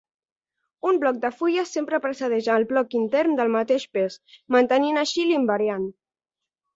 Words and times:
Un 0.91 0.95
bloc 1.01 1.17
de 1.25 1.29
fulles 1.41 1.73
sempre 1.75 1.99
precedeix 2.05 2.49
el 2.53 2.65
bloc 2.71 2.95
intern 2.99 3.35
del 3.41 3.51
mateix 3.57 3.85
pes, 3.99 4.15
mantenint 4.57 4.97
així 5.03 5.27
l'invariant. 5.33 5.85